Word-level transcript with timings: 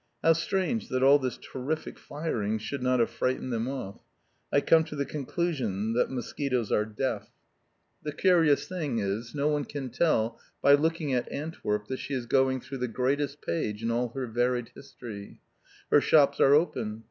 How 0.23 0.33
strange 0.33 0.89
that 0.89 1.03
all 1.03 1.19
this 1.19 1.37
terrific 1.37 1.99
firing 1.99 2.57
should 2.57 2.81
not 2.81 2.99
have 2.99 3.11
frightened 3.11 3.53
them 3.53 3.67
off! 3.67 4.01
I 4.51 4.59
come 4.61 4.83
to 4.85 4.95
the 4.95 5.05
conclusion 5.05 5.93
that 5.93 6.09
mosquitoes 6.09 6.71
are 6.71 6.85
deaf. 6.85 7.29
The 8.01 8.11
curious 8.11 8.67
thing 8.67 8.97
is, 8.97 9.35
no 9.35 9.47
one 9.49 9.63
can 9.65 9.91
tell, 9.91 10.39
by 10.59 10.73
looking 10.73 11.13
at 11.13 11.31
Antwerp, 11.31 11.85
that 11.87 11.99
she 11.99 12.15
is 12.15 12.25
going 12.25 12.61
through 12.61 12.79
the 12.79 12.87
greatest 12.87 13.43
page 13.43 13.83
in 13.83 13.91
all 13.91 14.09
her 14.15 14.25
varied 14.25 14.71
history. 14.73 15.39
Her 15.91 16.01
shops 16.01 16.39
are 16.39 16.55
open. 16.55 16.99